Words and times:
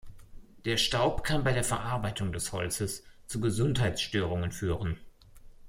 Der 0.65 0.77
Staub 0.77 1.23
kann 1.23 1.43
bei 1.43 1.53
der 1.53 1.63
Verarbeitung 1.63 2.33
des 2.33 2.53
Holzes 2.53 3.03
zu 3.27 3.39
Gesundheitsstörungen 3.39 4.51
führen. 4.51 4.97